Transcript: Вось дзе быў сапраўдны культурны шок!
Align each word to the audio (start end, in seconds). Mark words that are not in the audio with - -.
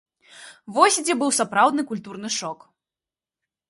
Вось 0.77 0.97
дзе 1.03 1.13
быў 1.21 1.31
сапраўдны 1.41 1.87
культурны 1.93 2.29
шок! 2.41 2.59